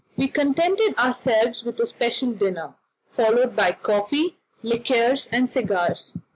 We 0.17 0.27
contented 0.29 0.97
ourselves 0.97 1.63
with 1.63 1.79
a 1.79 1.85
special 1.85 2.31
dinner, 2.31 2.73
followed 3.05 3.55
by 3.55 3.73
coffee, 3.73 4.35
liqueurs, 4.63 5.29
and 5.31 5.47
cigars. 5.47 6.17